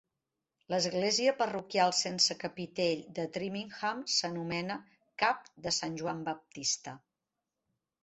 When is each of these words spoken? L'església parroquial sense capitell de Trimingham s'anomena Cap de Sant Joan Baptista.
L'església 0.73 1.33
parroquial 1.41 1.93
sense 1.97 2.37
capitell 2.45 3.05
de 3.19 3.27
Trimingham 3.37 4.03
s'anomena 4.17 4.81
Cap 5.27 5.49
de 5.69 5.79
Sant 5.83 6.03
Joan 6.03 6.29
Baptista. 6.33 7.01